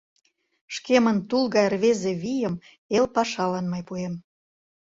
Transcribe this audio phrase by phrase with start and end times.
[0.75, 2.55] Шкемын тул гай рвезе вийым
[2.97, 4.13] эл пашалан мый пуэм.